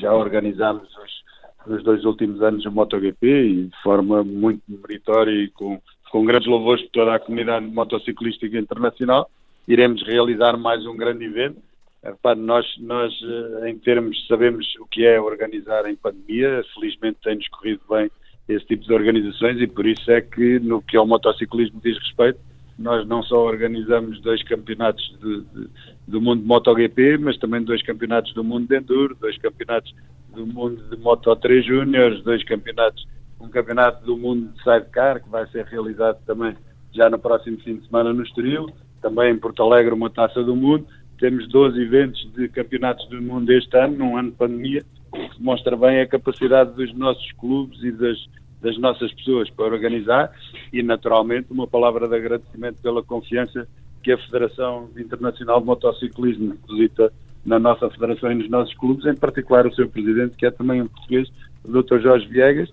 [0.00, 5.48] já organizámos os, nos dois últimos anos o MotoGP e de forma muito meritória e
[5.48, 9.30] com, com grandes louvores de toda a comunidade motociclística internacional.
[9.68, 11.58] Iremos realizar mais um grande evento.
[12.02, 17.46] Repare, nós, nós, eh, em termos, sabemos o que é organizar em pandemia, felizmente tem-nos
[17.48, 18.10] corrido bem
[18.48, 22.40] esse tipo de organizações e por isso é que, no que ao motociclismo diz respeito,
[22.80, 25.68] nós não só organizamos dois campeonatos de, de,
[26.08, 29.94] do mundo de MotoGP, mas também dois campeonatos do mundo de Enduro, dois campeonatos
[30.34, 33.06] do mundo de Moto 3 Júniores, dois campeonatos,
[33.38, 36.56] um campeonato do mundo de Sidecar, que vai ser realizado também
[36.92, 38.66] já no próximo fim de semana no Estoril,
[39.02, 40.86] também em Porto Alegre uma Taça do Mundo,
[41.18, 45.76] temos 12 eventos de campeonatos do mundo este ano, num ano de pandemia, que demonstra
[45.76, 48.18] bem a capacidade dos nossos clubes e das,
[48.60, 50.32] das nossas pessoas para organizar
[50.72, 53.66] e, naturalmente, uma palavra de agradecimento pela confiança
[54.02, 57.12] que a Federação Internacional de Motociclismo deposita
[57.44, 60.82] na nossa federação e nos nossos clubes, em particular o seu presidente, que é também
[60.82, 61.28] um português,
[61.64, 62.00] o Dr.
[62.00, 62.70] Jorge Viegas,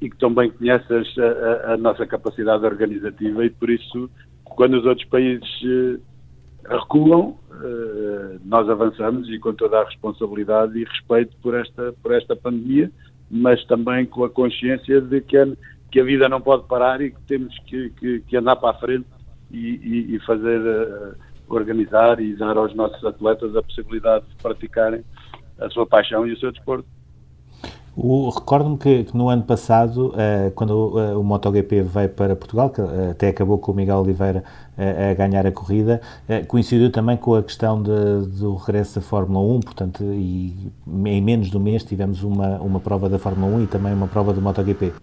[0.00, 4.10] e que também conhece a, a, a, nossa capacidade organizativa e por isso,
[4.44, 5.98] quando os outros países eh,
[6.64, 12.34] recuam, eh, nós avançamos e com toda a responsabilidade e respeito por esta, por esta
[12.34, 12.90] pandemia,
[13.30, 15.46] mas também com a consciência de que a,
[15.90, 18.80] que a vida não pode parar e que temos que, que, que andar para a
[18.80, 19.06] frente
[19.50, 21.14] e, e, e fazer, uh,
[21.48, 25.04] organizar e dar aos nossos atletas a possibilidade de praticarem
[25.58, 26.88] a sua paixão e o seu desporto.
[27.96, 32.80] Recordo-me que, que, no ano passado, uh, quando uh, o MotoGP veio para Portugal, que
[32.80, 34.44] uh, até acabou com o Miguel Oliveira
[34.78, 36.00] a ganhar a corrida,
[36.48, 37.90] coincidiu também com a questão de,
[38.38, 40.72] do regresso da Fórmula 1, portanto, e
[41.04, 44.08] em menos de um mês tivemos uma, uma prova da Fórmula 1 e também uma
[44.08, 44.94] prova do MotoGP.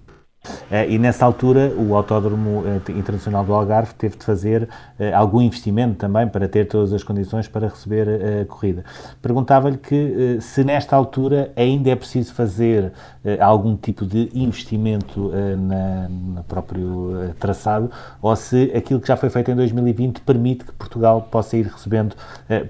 [0.70, 4.68] Eh, e nessa altura o Autódromo eh, Internacional do Algarve teve de fazer
[5.00, 8.08] eh, algum investimento também para ter todas as condições para receber
[8.42, 8.84] a corrida.
[9.22, 12.92] Perguntava-lhe que se nesta altura ainda é preciso fazer
[13.40, 17.90] algum tipo de investimento na, no próprio traçado
[18.22, 22.16] ou se aquilo que já foi feito em 2020 permite que Portugal possa ir recebendo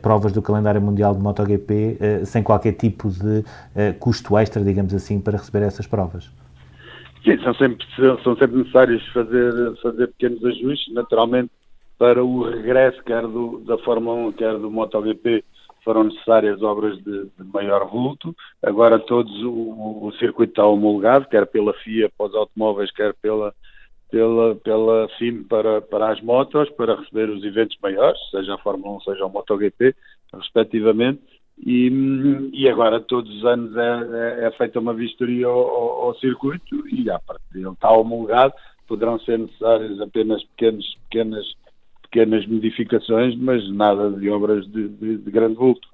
[0.01, 3.43] provas do calendário mundial de MotoGP sem qualquer tipo de
[3.99, 6.29] custo extra, digamos assim, para receber essas provas.
[7.27, 7.85] Sim, são sempre,
[8.23, 11.51] são sempre necessários fazer, fazer pequenos ajustes, naturalmente,
[11.97, 15.43] para o regresso, quer do, da Fórmula 1, quer do MotoGP,
[15.83, 18.33] foram necessárias obras de, de maior vulto.
[18.63, 23.53] Agora todos o, o, circuito está homologado, quer pela FIA para os automóveis, quer pela,
[24.09, 28.95] pela, pela FIM para, para as motos, para receber os eventos maiores, seja a Fórmula
[28.99, 29.93] 1, seja o MotoGP,
[30.33, 31.21] respectivamente.
[31.65, 31.89] E,
[32.53, 36.87] e, agora todos os anos é, é, é feita uma vistoria ao, ao, ao, circuito
[36.87, 38.53] e a partir ele está homologado,
[38.87, 41.45] poderão ser necessárias apenas pequenas, pequenas,
[42.03, 45.87] pequenas modificações, mas nada de obras de, de, de grande vulto.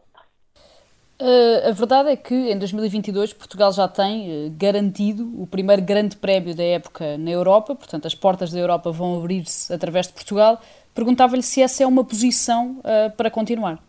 [1.21, 6.17] Uh, a verdade é que em 2022 Portugal já tem uh, garantido o primeiro grande
[6.17, 10.59] prémio da época na Europa, portanto as portas da Europa vão abrir-se através de Portugal.
[10.93, 13.79] Perguntava-lhe se essa é uma posição uh, para continuar.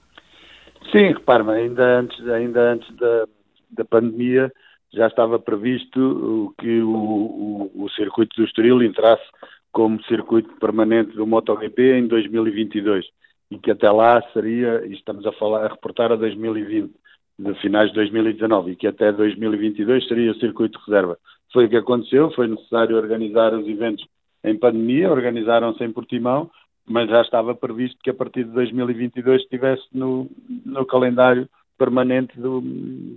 [0.90, 3.27] Sim, repare-me, ainda antes, ainda antes da,
[3.70, 4.53] da pandemia
[4.92, 9.25] já estava previsto que o, o, o circuito do Estoril entrasse
[9.73, 13.05] como circuito permanente do MotoGP em 2022
[13.51, 16.92] e que até lá seria, e estamos a falar, a reportar a 2020,
[17.38, 21.18] de finais de 2019, e que até 2022 seria o circuito de reserva.
[21.53, 24.07] Foi o que aconteceu, foi necessário organizar os eventos
[24.44, 26.51] em pandemia, organizaram-se em Portimão,
[26.87, 30.29] mas já estava previsto que a partir de 2022 estivesse no,
[30.64, 32.62] no calendário permanente do,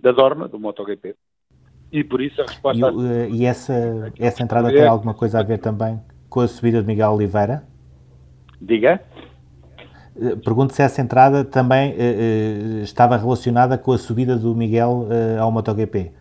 [0.02, 1.16] da Dorna, do MotoGP.
[1.92, 2.88] E por isso a resposta...
[2.88, 6.00] E, uh, e essa, essa entrada tem alguma coisa a ver também
[6.30, 7.64] com a subida de Miguel Oliveira?
[8.60, 9.02] Diga?
[10.20, 15.08] Eh, pergunto se essa entrada também uh, estava relacionada com a subida do Miguel
[15.40, 16.12] ao MotoGP.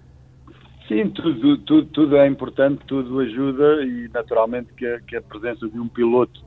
[0.86, 5.68] Sim, tudo, tudo, tudo, é importante, tudo ajuda e naturalmente que a, que a presença
[5.68, 6.45] de um piloto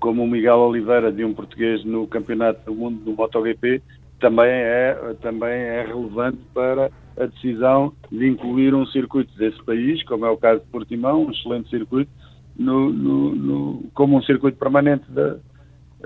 [0.00, 3.82] como o Miguel Oliveira, de um português no Campeonato do Mundo do MotoGP,
[4.18, 10.24] também é, também é relevante para a decisão de incluir um circuito desse país, como
[10.24, 12.10] é o caso de Portimão, um excelente circuito,
[12.56, 15.36] no, no, no, como um circuito permanente da,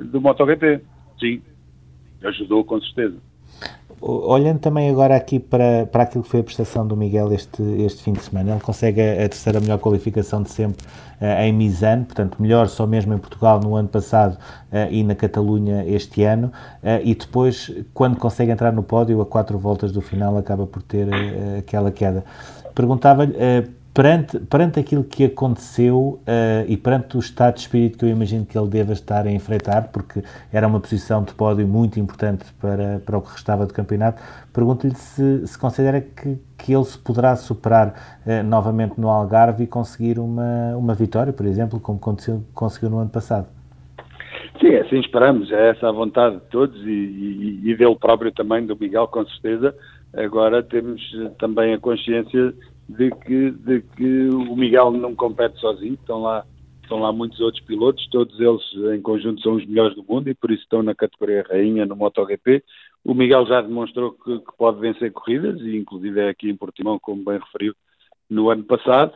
[0.00, 0.80] do MotoGP.
[1.18, 1.40] Sim,
[2.22, 3.16] ajudou com certeza.
[4.00, 8.02] Olhando também agora aqui para, para aquilo que foi a prestação do Miguel este, este
[8.02, 10.85] fim de semana, ele consegue a, terceira melhor qualificação de sempre
[11.20, 14.35] uh, em Misano, portanto, melhor só mesmo em Portugal no ano passado
[14.72, 16.52] uh, e na Catalunha este ano,
[16.83, 20.83] uh, e depois, quando consegue entrar no pódio, a quatro voltas do final, acaba por
[20.83, 21.09] ter
[21.59, 22.24] aquela queda.
[22.74, 23.35] Perguntava-lhe
[23.94, 28.44] perante, perante aquilo que aconteceu uh, e perante o estado de espírito que eu imagino
[28.44, 30.20] que ele deva estar a enfrentar, porque
[30.52, 34.20] era uma posição de pódio muito importante para, para o que restava do campeonato,
[34.52, 39.66] pergunto-lhe se, se considera que, que ele se poderá superar uh, novamente no Algarve e
[39.68, 43.46] conseguir uma, uma vitória, por exemplo, como conseguiu, conseguiu no ano passado.
[44.61, 48.66] Sim, assim esperamos, é essa a vontade de todos e, e, e dele próprio também,
[48.66, 49.74] do Miguel, com certeza.
[50.16, 51.02] Agora temos
[51.38, 52.54] também a consciência
[52.88, 56.44] de que, de que o Miguel não compete sozinho, estão lá,
[56.83, 58.62] estão lá muitos outros pilotos, todos eles
[58.94, 61.97] em conjunto são os melhores do mundo e por isso estão na categoria rainha no
[61.97, 62.62] MotoGP.
[63.05, 66.99] O Miguel já demonstrou que, que pode vencer corridas e inclusive é aqui em Portimão,
[66.99, 67.75] como bem referiu,
[68.29, 69.12] no ano passado.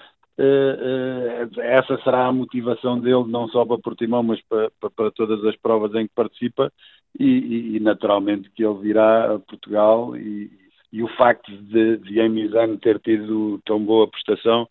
[1.59, 5.57] essa será a motivação dele, não só para Portimão, mas para, para, para todas as
[5.57, 6.73] provas em que participa,
[7.19, 10.51] e, e, e, naturalmente que ele virá a Portugal e,
[10.92, 14.66] e o facto de, de Emizano ter tido tão boa prestação,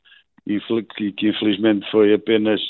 [0.95, 2.62] que, que infelizmente foi apenas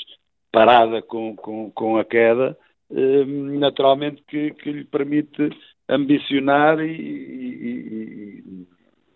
[0.52, 2.56] parada com, com, com a queda,
[2.90, 5.50] Hum, naturalmente que, que lhe permite
[5.88, 8.66] ambicionar e, e, e,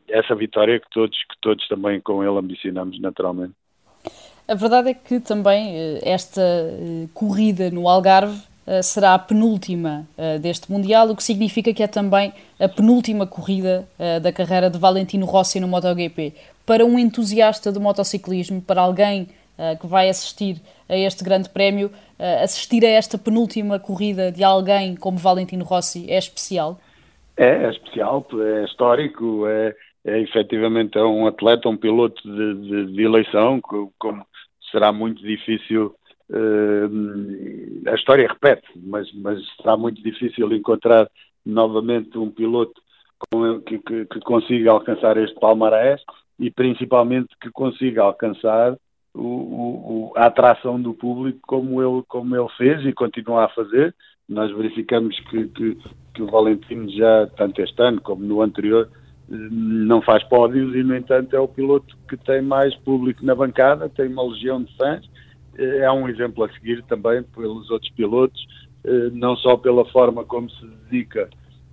[0.09, 3.55] essa vitória que todos, que todos também com ele ambicionamos naturalmente.
[4.47, 8.43] A verdade é que também eh, esta eh, corrida no Algarve
[8.83, 10.07] será a penúltima
[10.41, 13.89] deste Mundial, o que significa que é também a penúltima corrida
[14.23, 16.33] da carreira de Valentino Rossi no MotoGP.
[16.65, 19.29] Para um entusiasta do motociclismo, para alguém
[19.81, 21.91] que vai assistir a este grande prémio,
[22.43, 26.79] assistir a esta penúltima corrida de alguém como Valentino Rossi é especial?
[27.37, 32.93] É, é especial, é histórico, é, é efetivamente é um atleta, um piloto de, de,
[32.93, 34.27] de eleição, como
[34.71, 35.95] será muito difícil.
[36.31, 41.09] Uh, a história repete, mas, mas será muito difícil encontrar
[41.45, 42.81] novamente um piloto
[43.31, 46.01] com, que, que, que, consiga alcançar este palmarés
[46.39, 48.77] e principalmente que consiga alcançar
[49.15, 53.95] o, o, a atração do público como ele, como ele fez e continua a fazer.
[54.29, 55.79] Nós verificamos que, que,
[56.15, 58.89] que o Valentino já, tanto este ano como no anterior,
[59.29, 63.89] não faz pódios e, no entanto, é o piloto que tem mais público na bancada,
[63.89, 65.09] tem uma legião de fãs.
[65.59, 68.41] É um exemplo a seguir também pelos outros pilotos,
[69.13, 71.29] não só pela forma como se dedica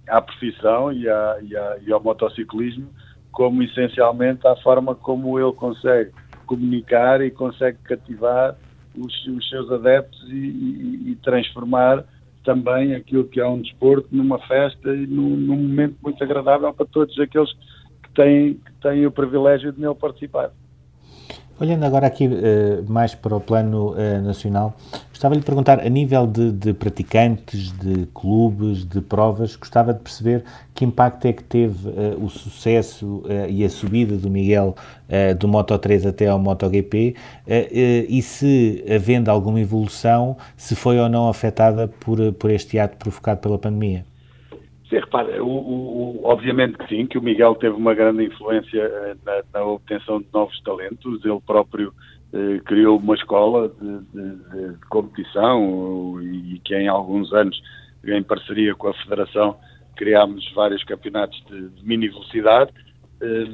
[0.07, 2.89] à profissão e, à, e, à, e ao motociclismo,
[3.31, 6.11] como essencialmente à forma como ele consegue
[6.45, 8.55] comunicar e consegue cativar
[8.97, 12.03] os, os seus adeptos e, e, e, transformar
[12.43, 16.85] também aquilo que é um desporto numa festa e num, num momento muito agradável para
[16.87, 17.51] todos aqueles
[18.03, 20.51] que têm, que têm o privilégio de nele participar.
[21.59, 24.73] Olhando agora aqui uh, mais para o plano uh, nacional,
[25.09, 29.99] gostava de lhe perguntar, a nível de, de, praticantes, de clubes, de provas, gostava de
[29.99, 34.73] perceber que impacto é que teve uh, o sucesso e a subida do Miguel
[35.39, 37.15] do Moto 3 até ao MotoGP
[38.07, 43.41] e se, havendo alguma evolução, se foi ou não afetada por, por este ato provocado
[43.41, 44.05] pela pandemia.
[44.89, 49.15] Sim, repara, o, o, obviamente que sim, que o Miguel teve uma grande influência eh,
[49.23, 51.23] na, na obtenção de novos talentos.
[51.23, 51.93] Ele próprio
[52.33, 57.61] eh, criou uma escola de, de, de, competição e que em alguns anos,
[58.03, 59.57] em parceria com a Federação,
[59.95, 62.71] criámos vários campeonatos de, de mini velocidade.
[63.21, 63.45] Eh,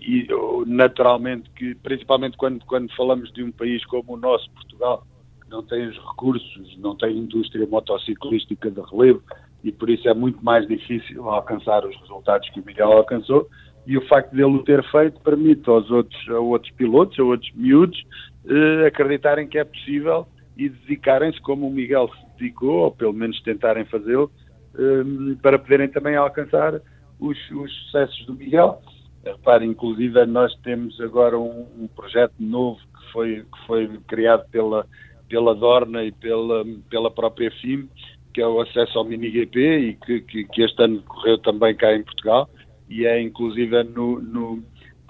[0.00, 0.28] e
[0.66, 5.06] naturalmente que, principalmente quando, quando falamos de um país como o nosso, Portugal,
[5.42, 9.22] que não tem os recursos, não tem indústria motociclística de relevo,
[9.62, 13.48] e por isso é muito mais difícil alcançar os resultados que o Miguel alcançou
[13.86, 17.50] e o facto dele o ter feito permite aos outros, a outros pilotos, a outros
[17.54, 18.00] miúdos,
[18.46, 23.40] eh, acreditarem que é possível e dedicarem-se como o Miguel se dedicou, ou pelo menos
[23.42, 24.30] tentarem fazê-lo,
[24.74, 26.80] eh, para poderem também alcançar
[27.18, 28.80] os, os sucessos do Miguel.
[29.24, 34.86] Repare, inclusive nós temos agora um, um, projeto novo que foi, que foi criado pela,
[35.28, 37.88] pela Dorna e pela, pela própria FIM,
[38.32, 41.94] que é o acesso ao MiniGP e que, que, que, este ano correu também cá
[41.94, 42.48] em Portugal
[42.88, 44.62] e é inclusive no, no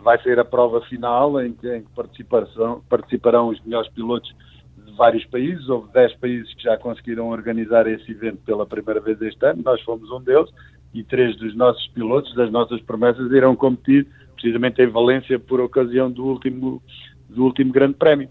[0.02, 4.35] vai ser a prova final em que, em que participarão, participarão os melhores pilotos
[4.76, 5.68] de vários países.
[5.68, 9.80] Houve 10 países que já conseguiram organizar esse evento pela primeira vez este ano, nós
[9.82, 10.50] fomos um deles,
[10.92, 16.11] e três dos nossos pilotos, das nossas promessas, irão competir precisamente em Valência por ocasião
[16.11, 16.82] do último,
[17.28, 18.28] do último grande prémio.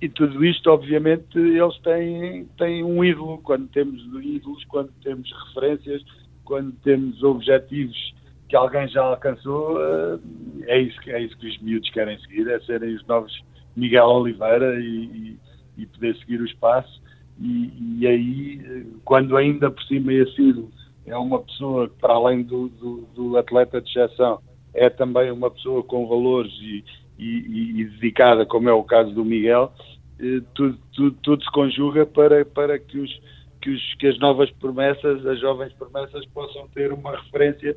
[0.00, 3.38] E tudo isto, obviamente, eles têm, têm um ídolo.
[3.38, 6.02] Quando temos ídolos, quando temos referências,
[6.44, 8.14] quando temos objetivos
[8.48, 10.18] que alguém já alcançou, eh,
[10.66, 13.32] é isso, é isso que os miúdos querem seguir, é serem os novos
[13.76, 15.38] Miguel Oliveira e, e,
[15.78, 17.00] e poder seguir o espaço.
[17.38, 20.70] E, e, aí, quando ainda por cima esse ídolo
[21.06, 24.40] é uma pessoa que, para além do, do, do atleta de exceção,
[24.74, 26.84] é também uma pessoa com valores e,
[27.20, 29.72] e, e, dedicada, como é o caso do Miguel,
[30.18, 33.20] eh, tudo, tudo, tudo, se conjuga para, para que, os,
[33.60, 37.76] que, os, que as novas promessas, as jovens promessas, possam ter uma referência,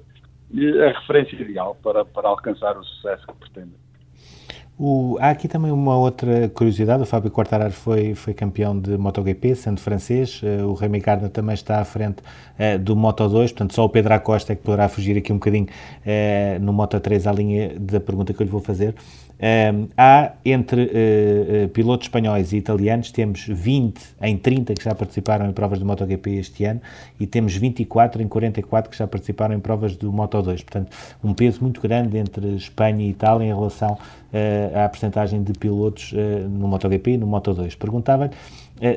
[0.56, 3.83] eh, a referência ideal para, para alcançar o sucesso que pretendem.
[4.78, 9.54] O, há aqui também uma outra curiosidade, o Fábio Quartararo foi, foi campeão de MotoGP,
[9.54, 13.86] sendo francês, uh, o Remy Gardner também está à frente uh, do Moto2, portanto só
[13.86, 17.76] o Pedro Acosta é que poderá fugir aqui um bocadinho uh, no Moto3 à linha
[17.80, 18.96] da pergunta que eu lhe vou fazer.
[19.44, 24.96] Um, há entre uh, uh, pilotos espanhóis e italianos, temos 20 em 30 que já
[24.96, 26.80] participaram em provas do MotoGP este ano
[27.20, 30.64] e temos 24 em 44 que já participaram em provas do Moto2.
[30.64, 33.98] Portanto, um peso muito grande entre Espanha e Itália em relação uh,
[34.86, 36.14] a percentagem de pilotos
[36.50, 37.76] no MotoGP e no Moto2.
[37.78, 38.32] Perguntava-lhe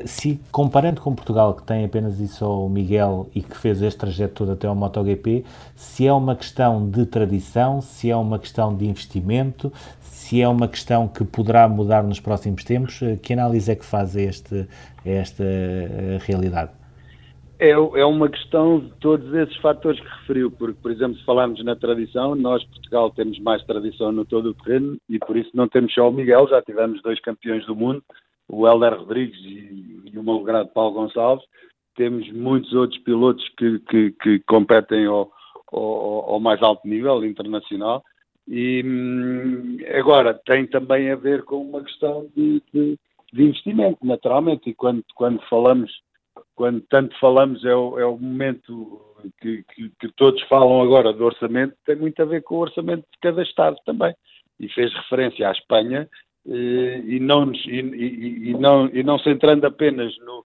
[0.05, 4.33] se, comparando com Portugal, que tem apenas isso o Miguel e que fez este trajeto
[4.33, 8.85] todo até ao MotoGP, se é uma questão de tradição, se é uma questão de
[8.85, 13.85] investimento, se é uma questão que poderá mudar nos próximos tempos, que análise é que
[13.85, 14.67] faz este,
[15.05, 15.43] esta
[16.25, 16.71] realidade?
[17.59, 21.63] É, é uma questão de todos esses fatores que referiu, porque, por exemplo, se falarmos
[21.63, 25.67] na tradição, nós, Portugal, temos mais tradição no todo o terreno e por isso não
[25.67, 28.03] temos só o Miguel, já tivemos dois campeões do mundo,
[28.47, 31.45] o Helder Rodrigues e, e o malogrado Paulo Gonçalves.
[31.95, 35.31] Temos muitos outros pilotos que, que, que competem ao,
[35.71, 38.03] ao, ao, mais alto nível internacional.
[38.47, 42.99] E hum, agora tem também a ver com uma questão de, de,
[43.33, 44.69] de investimento, naturalmente.
[44.69, 45.91] E quando, quando falamos
[46.57, 48.99] quando tanto falamos, é o, é o momento
[49.39, 53.03] que, que, que, todos falam agora do orçamento, tem muito a ver com o orçamento
[53.13, 54.13] de cada Estado também.
[54.59, 56.09] E fez referência à Espanha,
[56.47, 60.43] eh, e, não, e, e, e, não, e não centrando apenas no,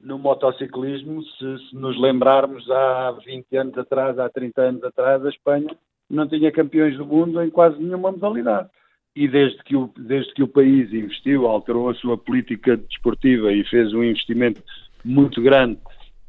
[0.00, 5.28] no motociclismo, se, se, nos lembrarmos há 20 anos atrás, há 30 anos atrás, a
[5.28, 5.76] Espanha
[6.08, 8.70] não tinha campeões do mundo em quase nenhuma modalidade.
[9.14, 13.62] E desde que o, desde que o país investiu, alterou a sua política desportiva e
[13.64, 14.62] fez um investimento
[15.04, 15.78] muito grande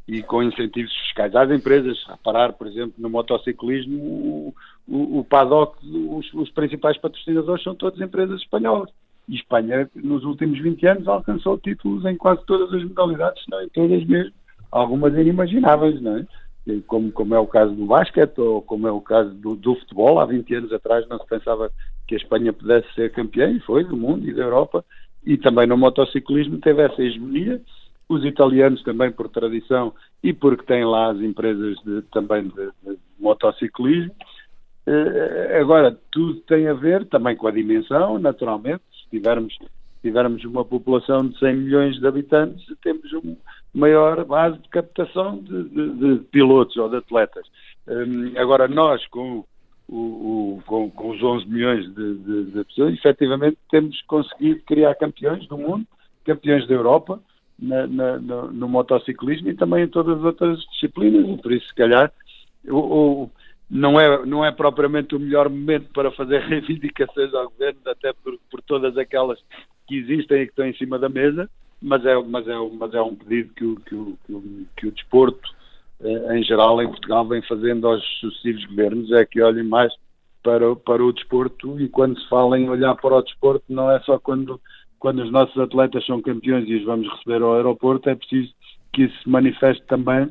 [0.08, 1.98] e com incentivos fiscais às empresas.
[2.08, 4.54] Reparar, por exemplo, no motociclismo, o,
[4.88, 8.90] o, o paddock, os, os, principais patrocinadores são todas empresas espanholas.
[9.30, 13.70] E Espanha, nos últimos 20 anos, alcançou títulos em quase todas as modalidades, não em
[13.70, 14.34] todas mesmo,
[14.70, 16.26] algumas inimagináveis, não é?
[16.88, 20.20] Como, como é o caso do basquete ou como é o caso do, do, futebol.
[20.20, 21.72] Há 20 anos atrás não se pensava
[22.08, 24.84] que a Espanha pudesse ser campeã, e foi, do mundo e da Europa.
[25.26, 27.62] E também no motociclismo teve essa hegemonia
[28.14, 29.94] os italianos também por tradição
[30.24, 34.14] e porque têm lá as empresas de, também de, de motociclismo.
[34.88, 38.84] Uh, agora, tudo tem a ver também com a dimensão, naturalmente.
[38.92, 39.58] Se tivermos,
[40.02, 43.38] tivermos uma população de 100 milhões de habitantes, temos uma
[43.74, 47.48] maior base de captação de, de, de pilotos ou de atletas.
[47.88, 49.46] Um, agora, nós, com,
[49.88, 55.48] o, o, com, com, os 11 milhões de, de pessoas, efetivamente temos conseguido criar campeões
[55.48, 55.86] do mundo,
[56.26, 57.22] campeões da Europa,
[57.62, 61.68] na, na, no, no, motociclismo e também em todas as outras disciplinas, e por isso,
[61.68, 62.12] se calhar,
[62.68, 63.32] o, o,
[63.70, 68.38] não, é, não é propriamente o melhor momento para fazer reivindicações ao governo, até por,
[68.50, 69.40] por todas aquelas
[69.88, 71.50] que existem e que estão em cima da mesa,
[71.82, 74.88] mas é, mas é, mas é um pedido que o, que o, que o, que
[74.88, 75.50] o desporto,
[76.02, 79.92] eh, em geral, em Portugal, vem fazendo aos sucessivos governos, é que olhem mais
[80.44, 84.00] para, para o desporto e quando se fala em olhar para o desporto não é
[84.02, 84.60] só quando
[85.02, 88.54] quando os nossos atletas são campeões e os vamos receber ao aeroporto, é preciso
[88.94, 90.30] que isso se manifeste também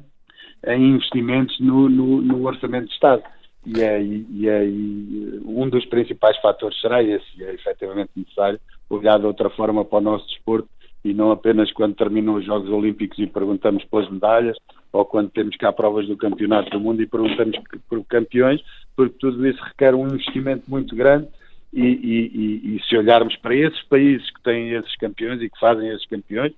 [0.65, 3.23] em investimentos no, no, no orçamento de Estado.
[3.67, 8.61] E, é, e, é, e um dos principais fatores será esse, e é efetivamente necessário
[8.89, 10.69] olhar de outra forma para o nosso desporto
[11.05, 14.57] e não apenas quando terminam os Jogos Olímpicos e perguntamos pelas medalhas,
[14.93, 17.59] ou quando temos cá provas do Campeonato do Mundo e perguntamos
[17.89, 18.63] por campeões,
[18.95, 21.29] porque tudo isso requer um investimento muito grande
[21.73, 25.89] e, e, e, se olharmos para esses países que têm esses campeões e que fazem
[25.89, 26.53] esses campeões,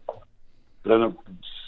[0.82, 1.10] para,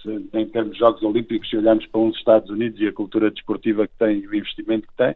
[0.03, 3.30] se, em termos de Jogos Olímpicos, se olharmos para os Estados Unidos e a cultura
[3.30, 5.14] desportiva que tem e o investimento que tem,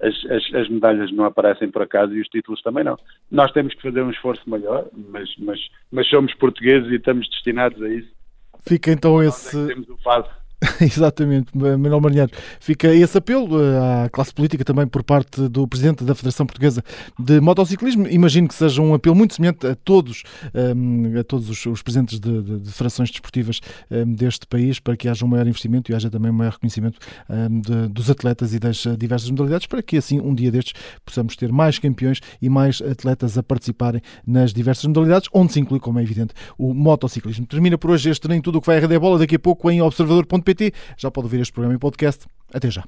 [0.00, 2.96] as, as, as, medalhas não aparecem por acaso e os títulos também não.
[3.30, 5.58] Nós temos que fazer um esforço maior, mas, mas,
[5.90, 8.10] mas somos portugueses e estamos destinados a isso.
[8.60, 9.56] Fica então esse.
[9.56, 10.28] É temos o fase
[10.80, 12.32] Exatamente, Manuel Marinheiro.
[12.58, 16.82] Fica esse apelo eh, à classe política também por parte do Presidente da Federação Portuguesa
[17.16, 18.08] de Motociclismo.
[18.08, 22.18] Imagino que seja um apelo muito semelhante a todos, ehm, a todos os, os presidentes
[22.18, 25.94] de, de, de, federações desportivas ehm, deste país para que haja um maior investimento e
[25.94, 26.98] haja também um maior reconhecimento
[27.30, 30.72] ehm, de, dos atletas e das diversas modalidades para que assim um dia destes
[31.04, 35.78] possamos ter mais campeões e mais atletas a participarem nas diversas modalidades, onde se inclui,
[35.78, 37.46] como é evidente, o motociclismo.
[37.46, 39.70] Termina por hoje este Nem Tudo o que vai a Rede Bola, daqui a pouco
[39.70, 40.47] em observador.pt.
[40.96, 42.26] Já pode ouvir este programa em podcast.
[42.52, 42.84] Até já.